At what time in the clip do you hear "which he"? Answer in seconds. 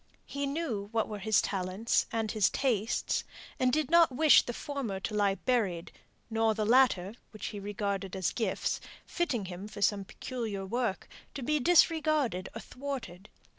7.29-7.59